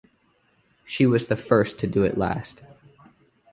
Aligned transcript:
She 0.85 1.05
was 1.05 1.27
the 1.27 1.35
First 1.35 1.77
to 1.77 1.85
do 1.87 2.01
it 2.05 2.17
last. 2.17 2.63